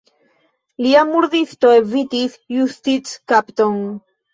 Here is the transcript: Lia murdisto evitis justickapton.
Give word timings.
Lia 0.85 1.03
murdisto 1.11 1.75
evitis 1.83 2.41
justickapton. 2.59 3.83